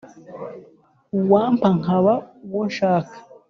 [1.17, 2.13] Uwampa nkaba
[2.45, 3.15] uwo nshaka